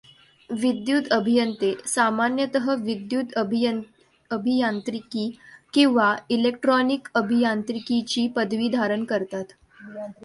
[0.49, 2.57] विद्युत अभियंते सामान्यत
[2.79, 5.29] विद्युत अभियांत्रिकी
[5.73, 9.53] किंवा इलेक्ट्रॉनिक अभियांत्रिकीची पदवी धारण करतात.